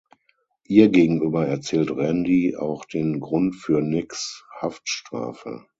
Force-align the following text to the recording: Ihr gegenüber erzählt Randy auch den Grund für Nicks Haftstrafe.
Ihr 0.65 0.89
gegenüber 0.89 1.45
erzählt 1.45 1.91
Randy 1.91 2.55
auch 2.55 2.85
den 2.85 3.19
Grund 3.19 3.53
für 3.55 3.81
Nicks 3.81 4.43
Haftstrafe. 4.59 5.67